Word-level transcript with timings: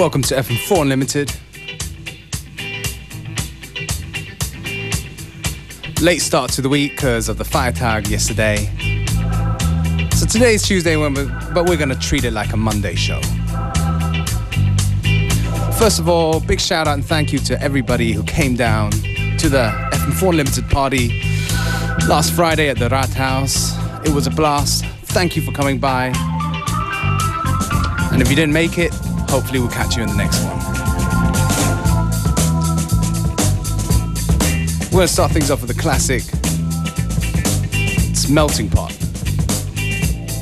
Welcome 0.00 0.22
to 0.22 0.34
FM4 0.34 0.80
Unlimited. 0.80 1.30
Late 6.00 6.22
start 6.22 6.50
to 6.52 6.62
the 6.62 6.70
week 6.70 6.92
because 6.92 7.28
of 7.28 7.36
the 7.36 7.44
fire 7.44 7.70
tag 7.70 8.08
yesterday. 8.08 8.64
So 10.16 10.24
today 10.24 10.54
is 10.54 10.62
Tuesday, 10.62 10.96
but 11.52 11.68
we're 11.68 11.76
going 11.76 11.90
to 11.90 11.98
treat 11.98 12.24
it 12.24 12.32
like 12.32 12.54
a 12.54 12.56
Monday 12.56 12.94
show. 12.94 13.20
First 15.78 15.98
of 15.98 16.08
all, 16.08 16.40
big 16.40 16.62
shout 16.62 16.88
out 16.88 16.94
and 16.94 17.04
thank 17.04 17.30
you 17.30 17.38
to 17.40 17.60
everybody 17.60 18.12
who 18.12 18.22
came 18.22 18.56
down 18.56 18.92
to 18.92 19.50
the 19.50 19.70
FM4 19.92 20.30
Unlimited 20.30 20.70
party 20.70 21.20
last 22.08 22.32
Friday 22.32 22.70
at 22.70 22.78
the 22.78 22.88
Rathaus. 22.88 23.76
It 24.06 24.14
was 24.14 24.26
a 24.26 24.30
blast. 24.30 24.82
Thank 25.12 25.36
you 25.36 25.42
for 25.42 25.52
coming 25.52 25.78
by. 25.78 26.10
And 28.12 28.22
if 28.22 28.30
you 28.30 28.34
didn't 28.34 28.54
make 28.54 28.78
it, 28.78 28.94
hopefully 29.30 29.60
we'll 29.60 29.70
catch 29.70 29.96
you 29.96 30.02
in 30.02 30.08
the 30.08 30.16
next 30.16 30.42
one. 30.42 30.58
We're 34.90 34.98
going 34.98 35.06
to 35.06 35.12
start 35.12 35.30
things 35.30 35.52
off 35.52 35.62
with 35.62 35.70
a 35.70 35.80
classic. 35.80 36.24
It's 38.10 38.28
Melting 38.28 38.68
Pot 38.68 38.90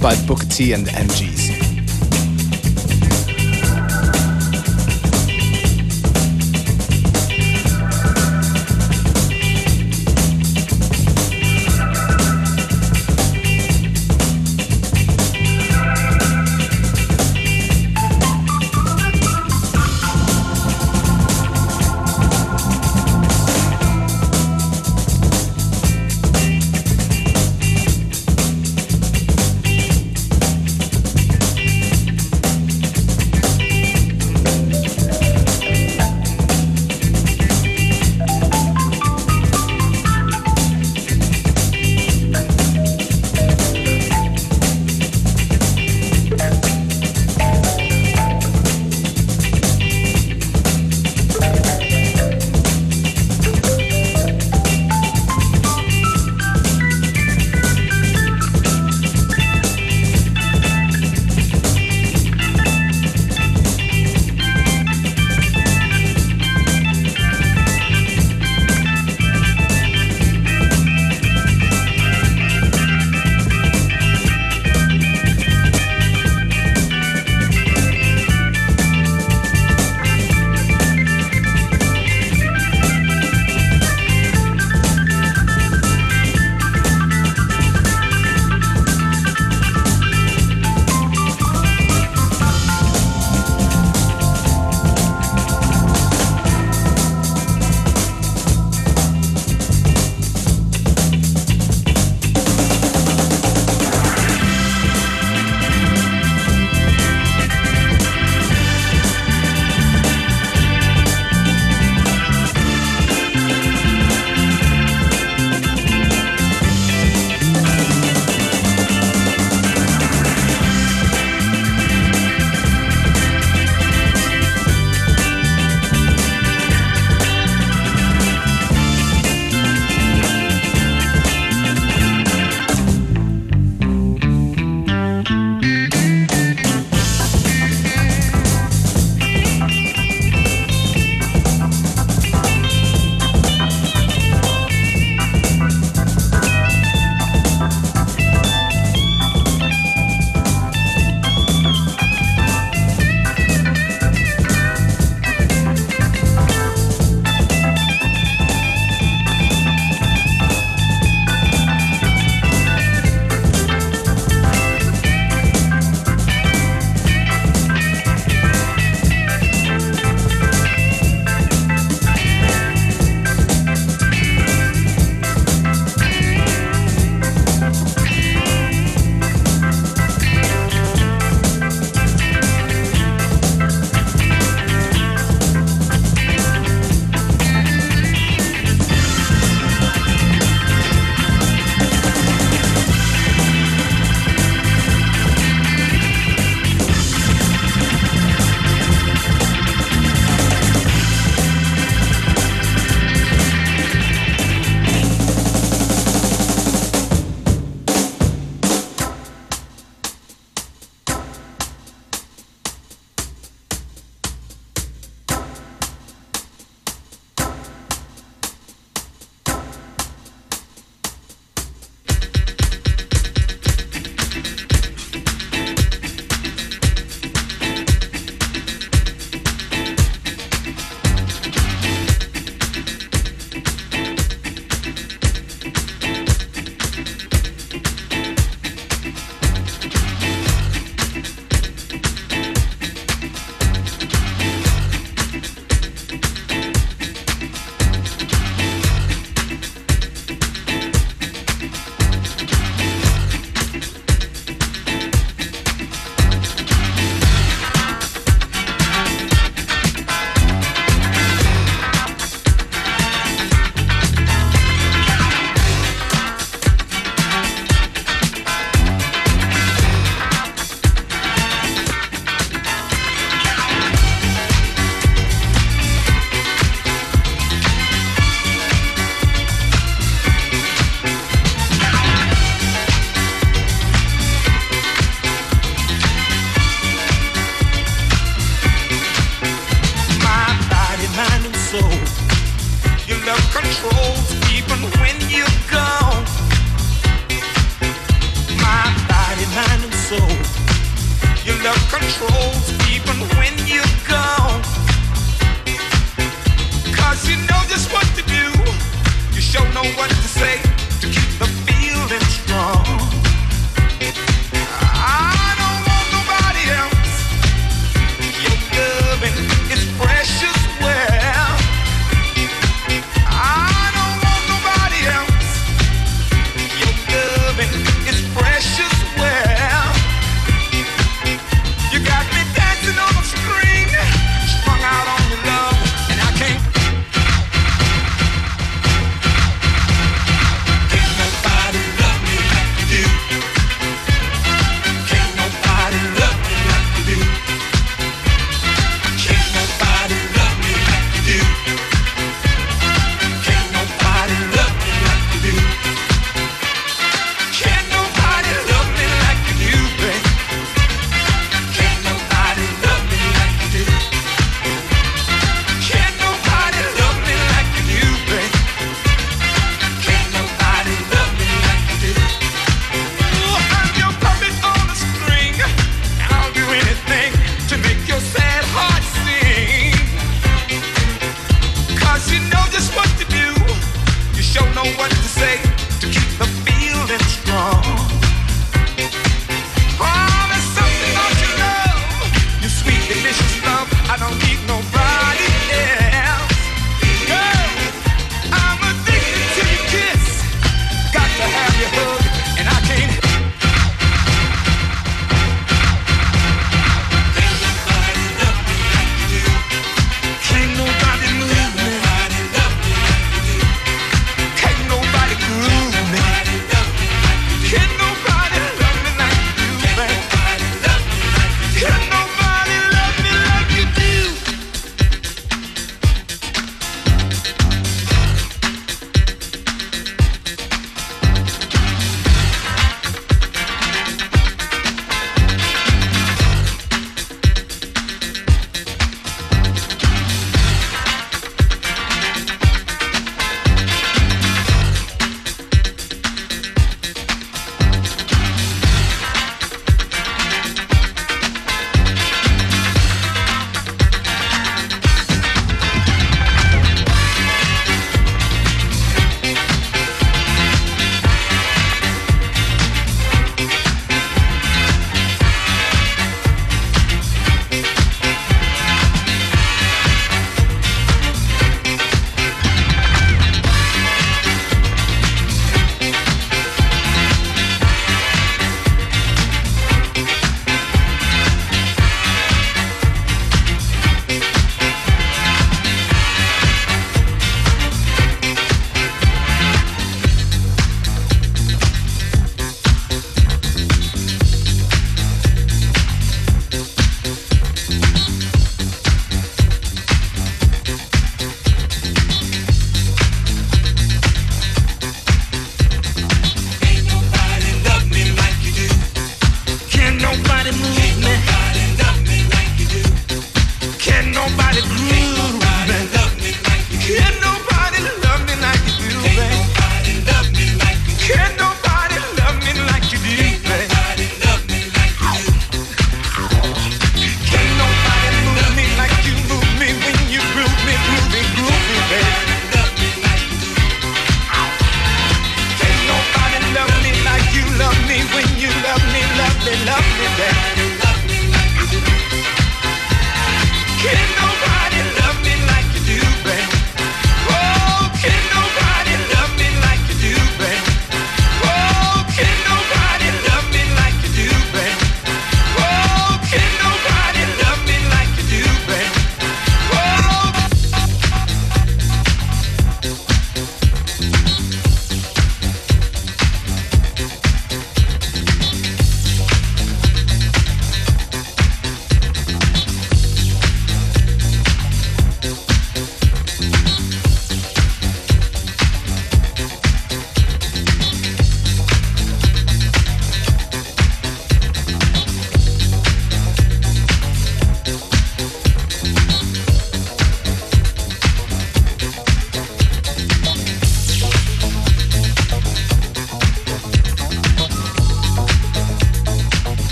by 0.00 0.16
Booker 0.26 0.46
T 0.46 0.72
and 0.72 0.86
the 0.86 0.90
MGs. 0.92 1.37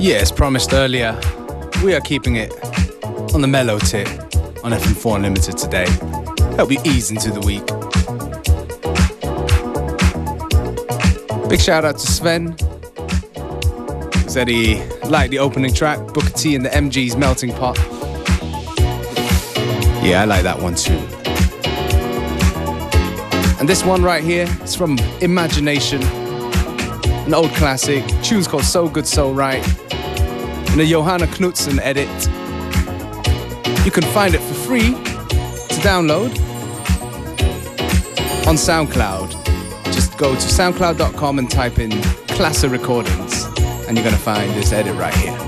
Yeah, 0.00 0.18
as 0.18 0.30
promised 0.30 0.72
earlier, 0.72 1.18
we 1.82 1.92
are 1.92 2.00
keeping 2.00 2.36
it 2.36 2.52
on 3.34 3.40
the 3.40 3.48
mellow 3.48 3.80
tip 3.80 4.06
on 4.62 4.70
FM4 4.70 5.16
Unlimited 5.16 5.58
today. 5.58 5.86
Help 6.54 6.70
you 6.70 6.78
ease 6.84 7.10
into 7.10 7.32
the 7.32 7.40
week. 7.40 7.66
Big 11.48 11.60
shout 11.60 11.84
out 11.84 11.98
to 11.98 12.06
Sven. 12.06 12.56
Said 14.28 14.46
he 14.46 14.84
liked 15.08 15.32
the 15.32 15.40
opening 15.40 15.74
track, 15.74 15.98
Booker 16.14 16.30
T 16.30 16.54
and 16.54 16.64
the 16.64 16.70
MG's 16.70 17.16
Melting 17.16 17.52
Pot. 17.54 17.76
Yeah, 20.04 20.22
I 20.22 20.26
like 20.26 20.44
that 20.44 20.60
one 20.62 20.76
too. 20.76 20.94
And 23.58 23.68
this 23.68 23.84
one 23.84 24.04
right 24.04 24.22
here 24.22 24.46
is 24.62 24.76
from 24.76 24.96
Imagination, 25.20 26.04
an 26.04 27.34
old 27.34 27.50
classic. 27.54 28.04
Tune's 28.22 28.46
called 28.46 28.62
So 28.62 28.88
Good, 28.88 29.04
So 29.04 29.32
Right 29.32 29.66
in 30.78 30.86
a 30.86 30.88
Johanna 30.88 31.26
Knutsson 31.26 31.80
edit. 31.80 32.08
You 33.84 33.90
can 33.90 34.04
find 34.12 34.32
it 34.32 34.40
for 34.40 34.54
free 34.54 34.92
to 34.92 35.80
download 35.82 36.30
on 38.46 38.54
SoundCloud. 38.54 39.32
Just 39.86 40.16
go 40.16 40.34
to 40.34 40.40
soundcloud.com 40.40 41.40
and 41.40 41.50
type 41.50 41.80
in 41.80 41.90
Klasse 42.28 42.70
Recordings, 42.70 43.44
and 43.88 43.96
you're 43.96 44.04
gonna 44.04 44.16
find 44.16 44.52
this 44.52 44.72
edit 44.72 44.94
right 44.94 45.14
here. 45.14 45.47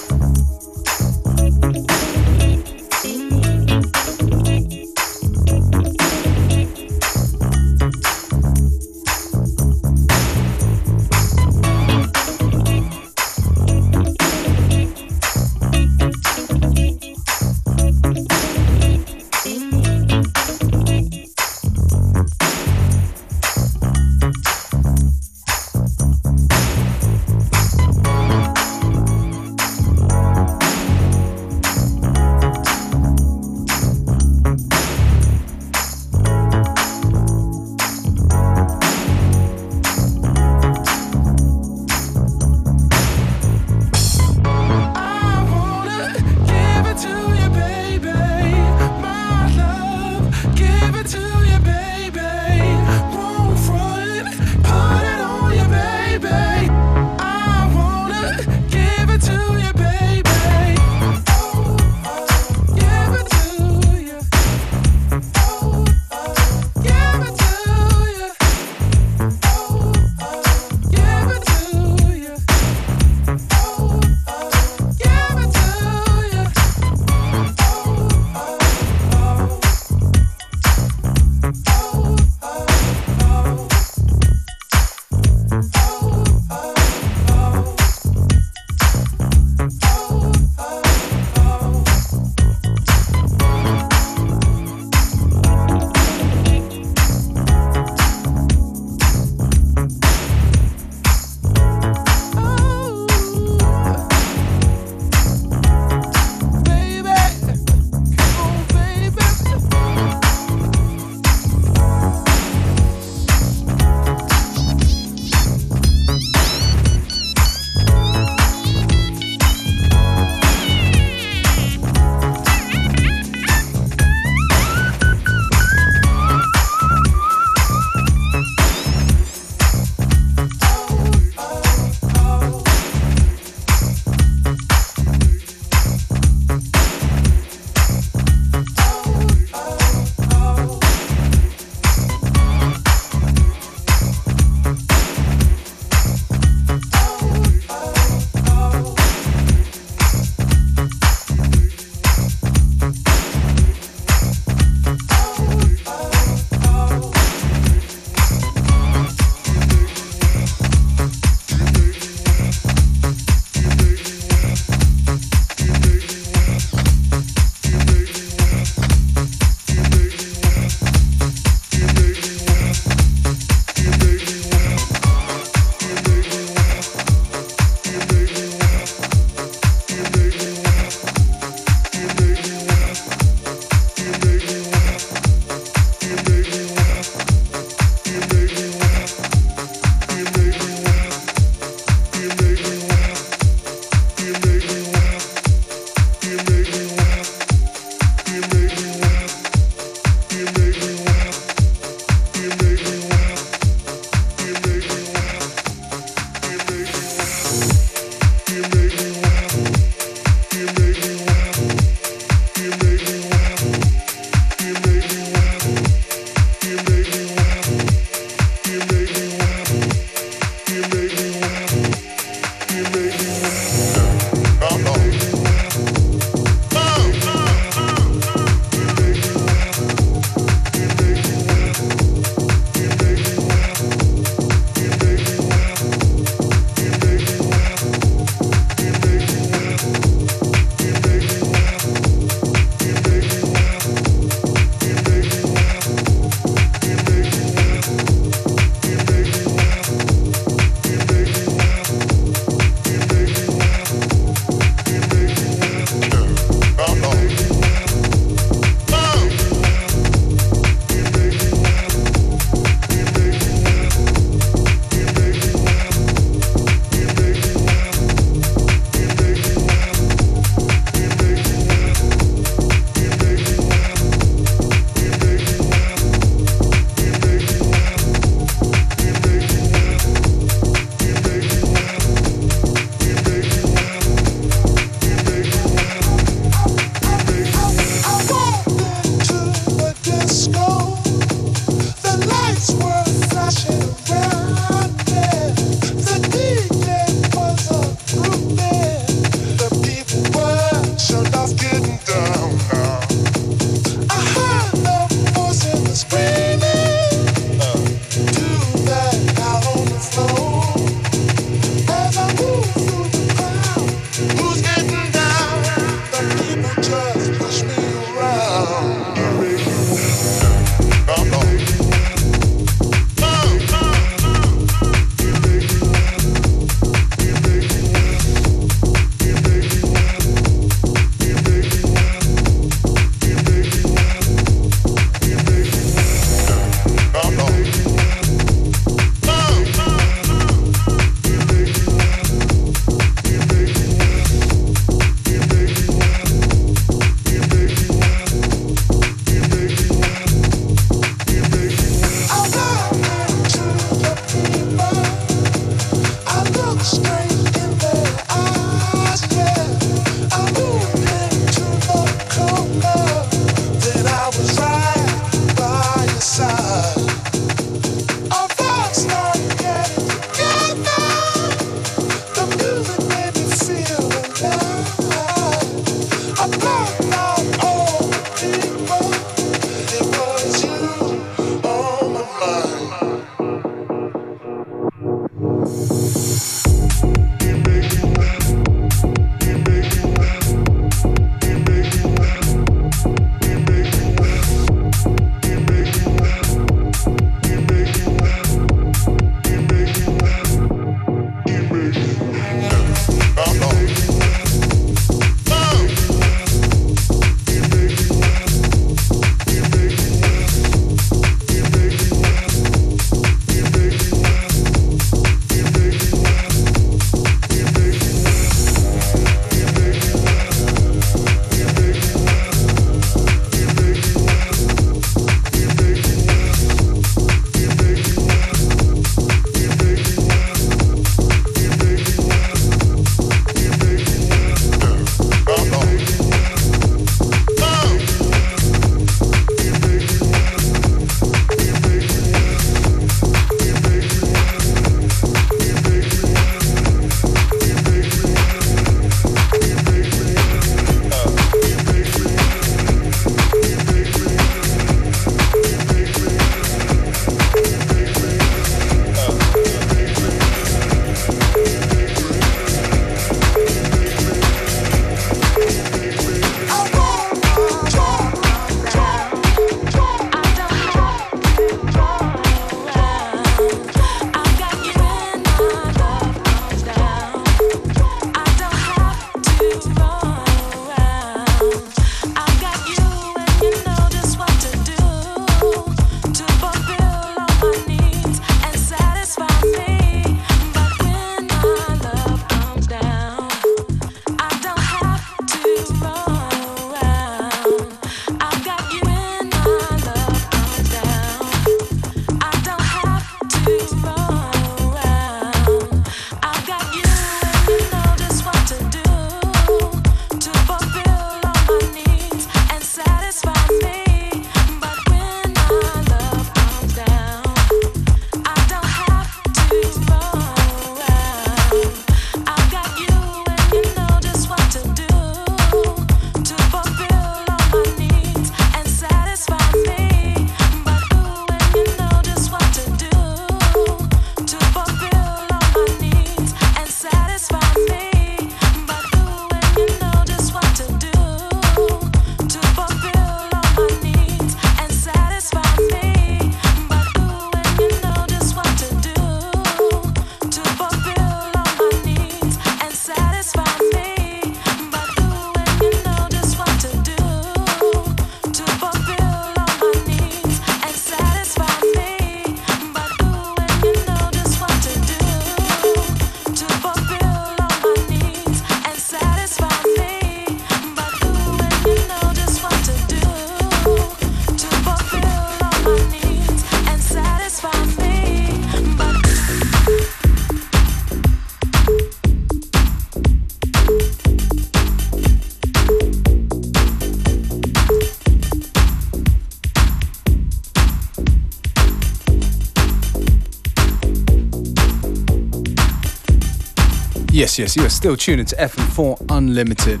Yes, 597.56 597.60
yes, 597.60 597.76
you 597.76 597.84
are 597.84 597.88
still 597.88 598.16
tuning 598.16 598.46
to 598.46 598.56
FM4 598.56 599.26
Unlimited. 599.30 600.00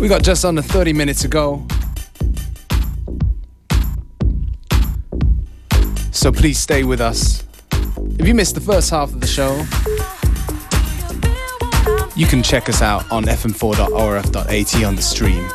We 0.00 0.08
got 0.08 0.22
just 0.22 0.42
under 0.42 0.62
30 0.62 0.94
minutes 0.94 1.20
to 1.20 1.28
go. 1.28 1.66
So 6.12 6.32
please 6.32 6.58
stay 6.58 6.84
with 6.84 7.02
us. 7.02 7.44
If 8.18 8.26
you 8.26 8.34
missed 8.34 8.54
the 8.54 8.62
first 8.62 8.88
half 8.88 9.12
of 9.12 9.20
the 9.20 9.26
show, 9.26 9.52
you 12.16 12.26
can 12.26 12.42
check 12.42 12.70
us 12.70 12.80
out 12.80 13.04
on 13.12 13.24
fm4.orf.at 13.24 14.84
on 14.84 14.96
the 14.96 15.02
stream. 15.02 15.46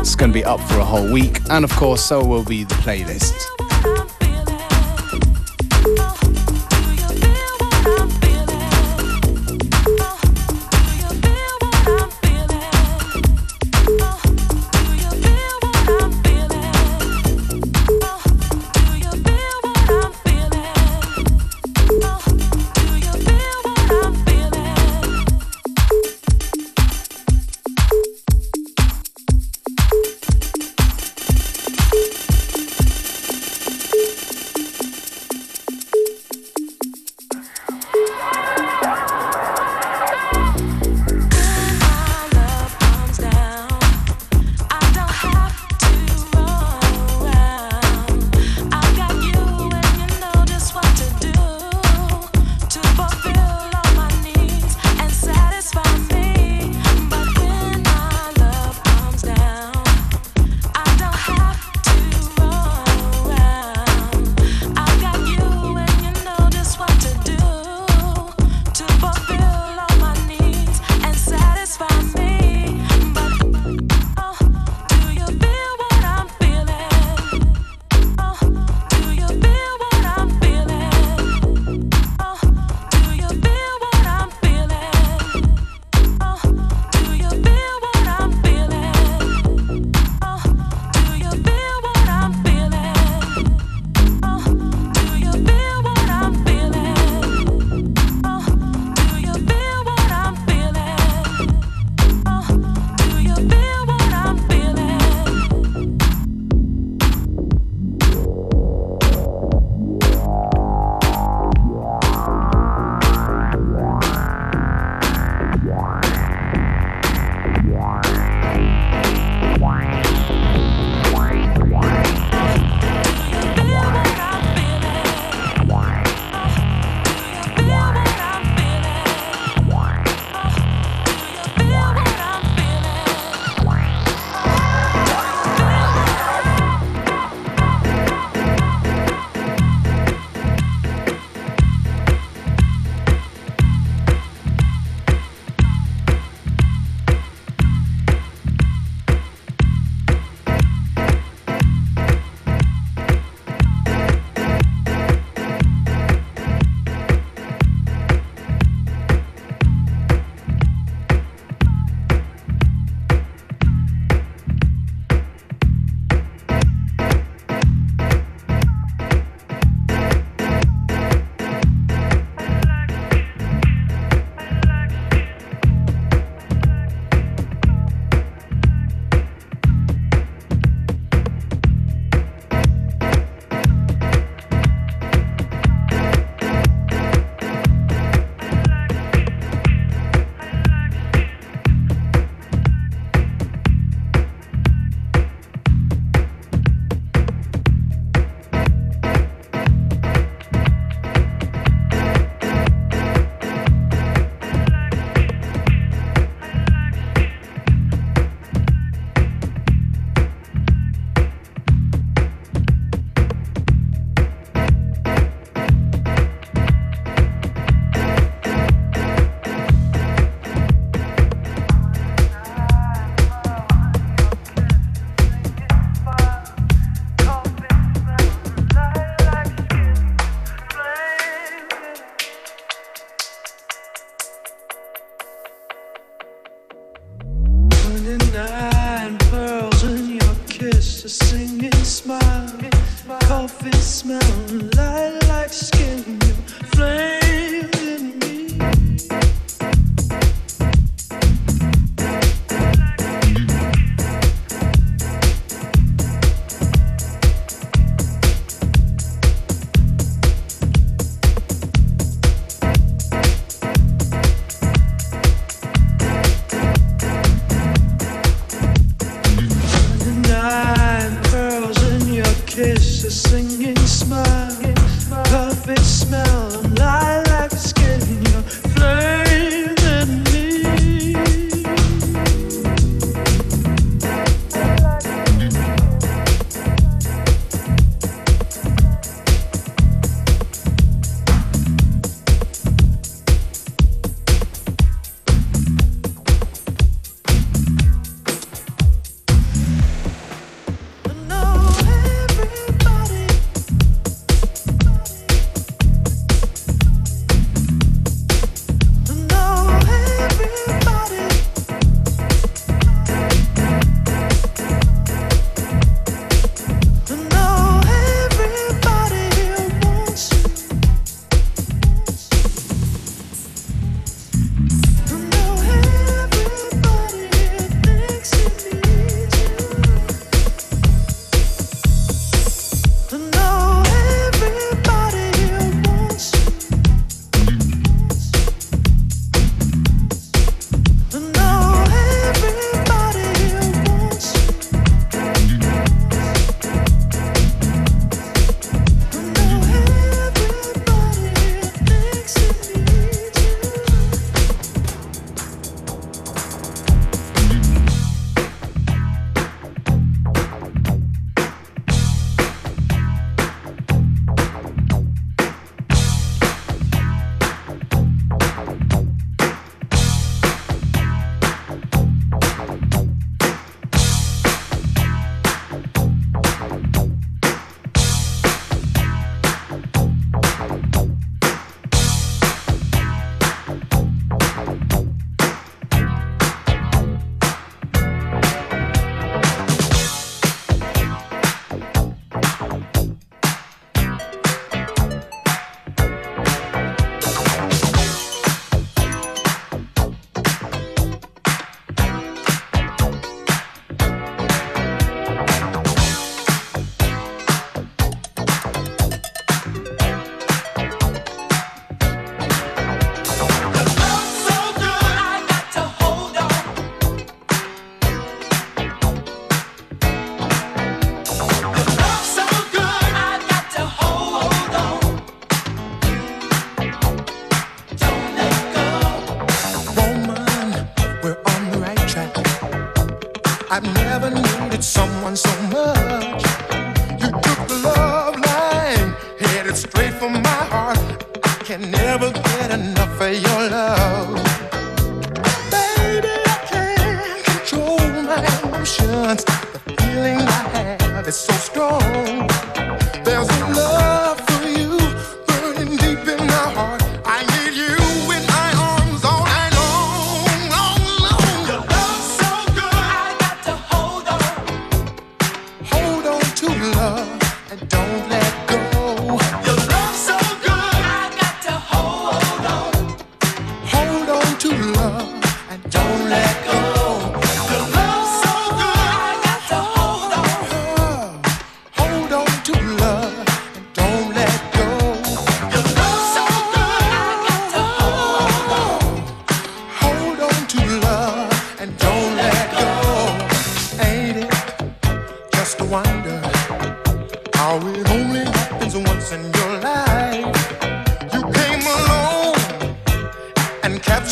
It's 0.00 0.16
going 0.16 0.32
to 0.32 0.38
be 0.38 0.44
up 0.44 0.60
for 0.68 0.80
a 0.80 0.84
whole 0.84 1.10
week, 1.10 1.38
and 1.48 1.64
of 1.64 1.70
course, 1.76 2.04
so 2.04 2.22
will 2.22 2.44
be 2.44 2.64
the 2.64 2.74
playlist. 2.74 3.59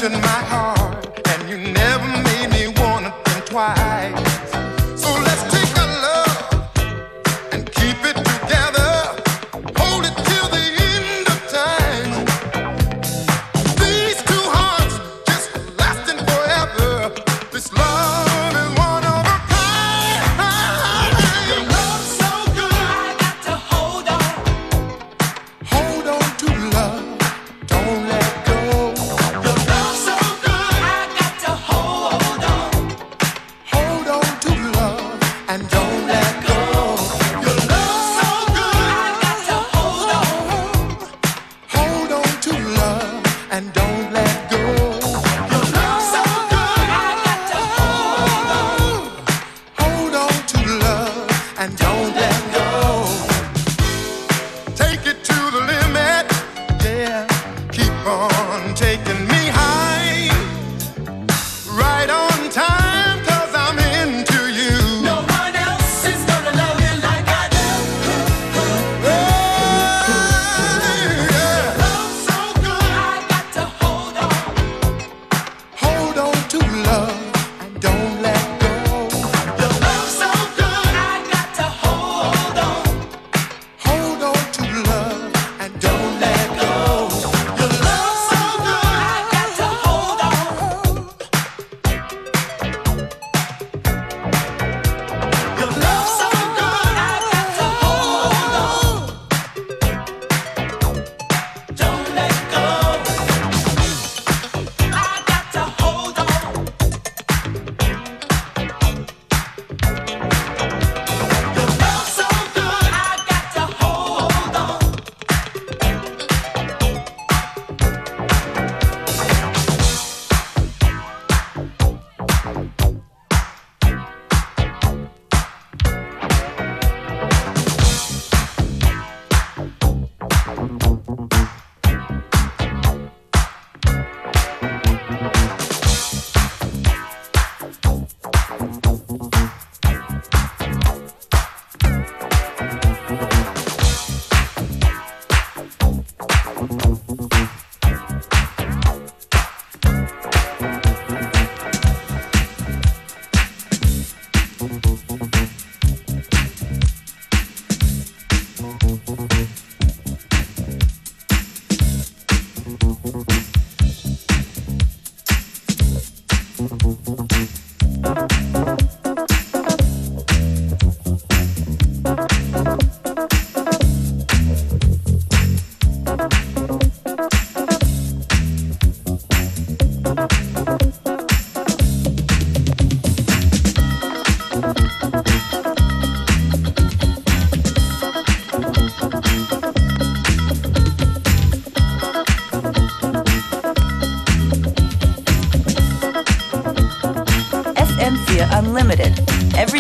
So 0.00 0.77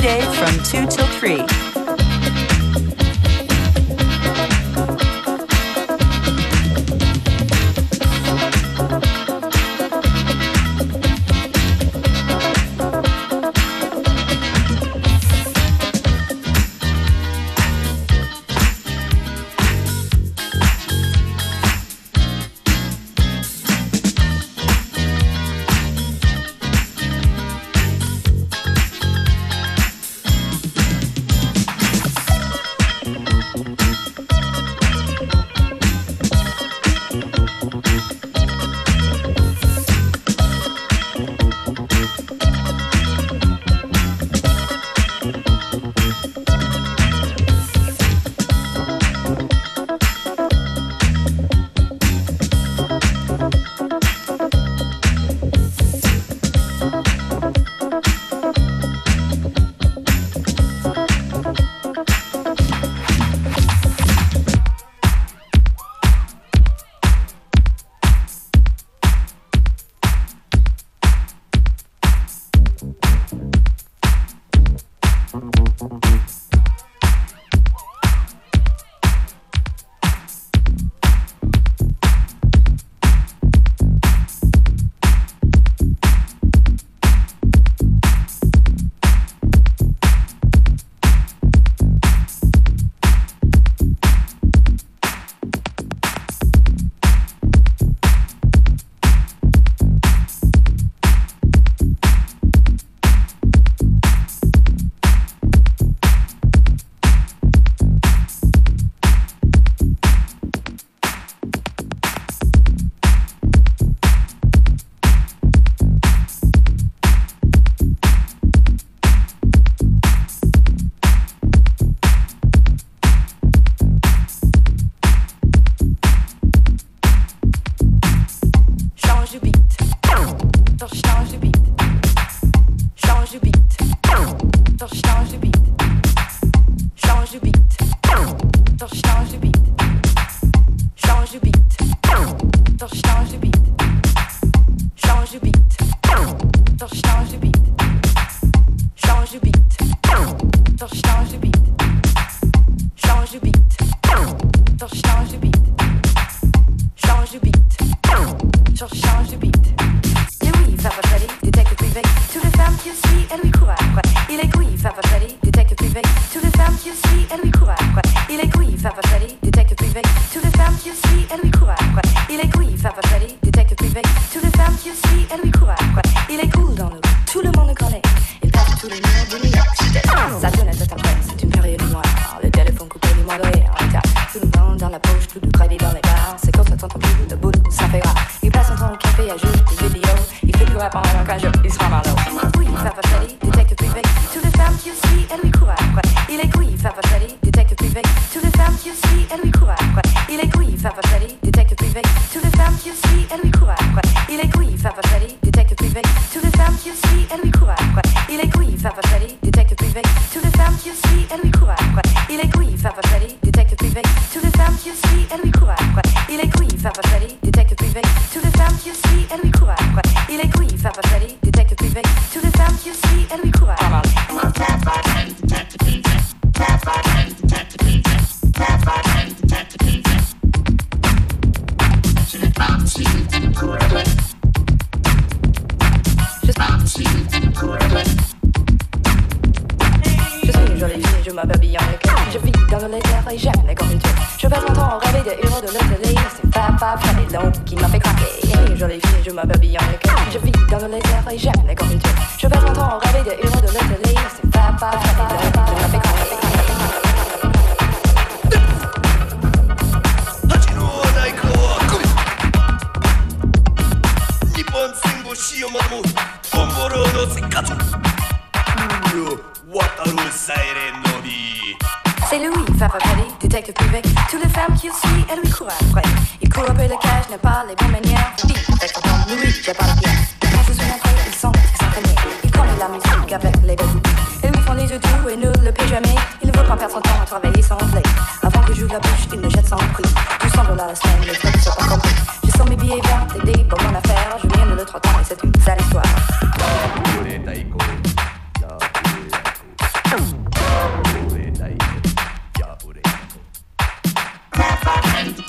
every 0.08 0.20
day 0.20 0.32
from 0.36 0.62
2 0.64 0.86
till 0.86 1.06
3. 1.06 1.67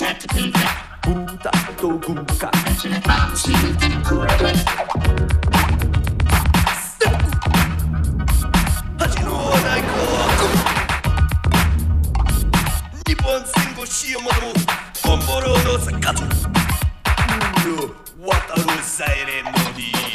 Bunta 0.09 1.51
to 1.77 1.87
gumka 1.99 2.49
Hachi 8.99 9.23
no 9.23 9.33
wanai 9.49 9.81
ko 9.89 10.01
Nippon 13.07 13.43
sengo 13.51 13.85
shiyomoto 13.85 14.41
mo 14.41 14.53
Komboro 15.03 15.53
no 15.63 15.73
sakatsu 15.85 16.25
Muro 17.63 17.95
wataru 18.27 18.77
saire 18.83 19.41
no 19.43 19.51
hi 19.77 20.08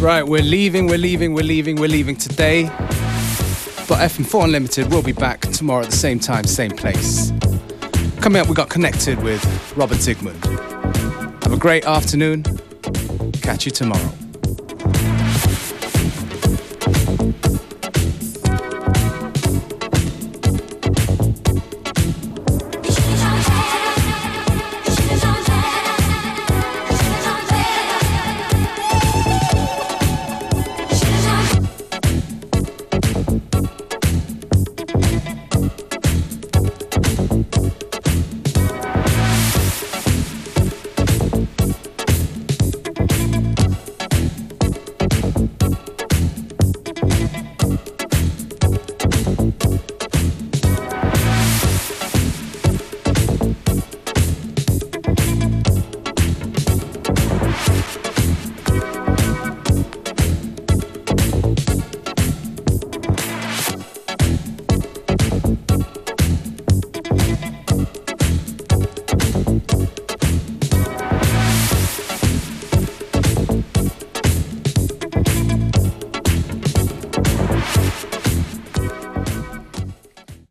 Right, 0.00 0.22
we're 0.22 0.42
leaving, 0.42 0.86
we're 0.86 0.96
leaving, 0.96 1.34
we're 1.34 1.42
leaving, 1.44 1.74
we're 1.74 1.88
leaving 1.88 2.14
today. 2.14 2.66
But 3.88 3.98
FM4 3.98 4.44
Unlimited 4.44 4.92
will 4.92 5.02
be 5.02 5.10
back 5.10 5.40
tomorrow 5.40 5.82
at 5.82 5.90
the 5.90 5.96
same 5.96 6.20
time, 6.20 6.44
same 6.44 6.70
place. 6.70 7.32
Coming 8.20 8.40
up, 8.40 8.48
we 8.48 8.54
got 8.54 8.68
connected 8.68 9.20
with 9.24 9.42
Robert 9.76 9.98
Zikmund. 9.98 10.42
Have 11.42 11.52
a 11.52 11.56
great 11.56 11.84
afternoon. 11.84 12.44
Catch 13.42 13.66
you 13.66 13.72
tomorrow. 13.72 14.17